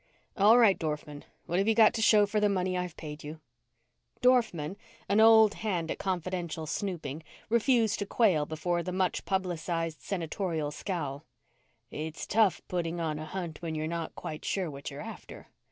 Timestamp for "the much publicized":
8.81-10.01